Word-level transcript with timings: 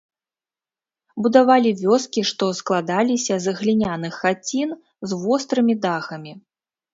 Будавалі 1.25 1.73
вёскі, 1.81 2.23
што 2.29 2.45
складаліся 2.59 3.37
з 3.45 3.53
гліняных 3.61 4.17
хацін 4.23 4.69
з 5.13 5.21
вострымі 5.27 5.73
дахамі. 5.87 6.33